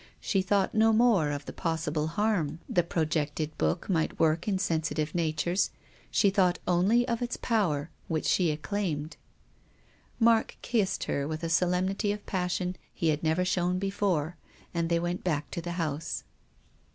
She 0.19 0.41
thought 0.41 0.73
no 0.73 0.91
more 0.93 1.29
of 1.29 1.45
the 1.45 1.53
possible 1.53 2.07
harm 2.07 2.57
the 2.67 2.81
pro 2.81 3.03
138 3.03 3.49
TONGUES 3.49 3.51
OF 3.51 3.81
CONSCIENCE. 3.81 3.81
jccted 3.85 3.85
book 3.87 3.93
might 3.93 4.19
work 4.19 4.47
in 4.47 4.57
sensitive 4.57 5.13
natures. 5.13 5.69
She 6.09 6.31
thought 6.31 6.57
only 6.67 7.07
of 7.07 7.21
its 7.21 7.37
power, 7.37 7.91
which 8.07 8.25
she 8.25 8.49
acclaimed. 8.49 9.17
.Mark 10.19 10.57
kissed 10.63 11.03
her 11.03 11.27
with 11.27 11.43
a 11.43 11.49
solemnity 11.49 12.11
of 12.11 12.25
passion 12.25 12.77
he 12.91 13.09
had 13.09 13.21
never 13.21 13.45
shown 13.45 13.77
before, 13.77 14.37
and 14.73 14.89
they 14.89 14.97
went 14.99 15.23
back 15.23 15.51
to 15.51 15.61
the 15.61 15.73
house. 15.73 16.23